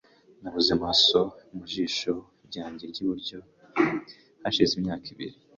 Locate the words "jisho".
1.71-2.13